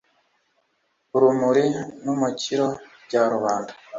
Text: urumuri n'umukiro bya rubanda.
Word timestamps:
urumuri 1.15 1.65
n'umukiro 2.03 2.67
bya 3.05 3.23
rubanda. 3.31 3.71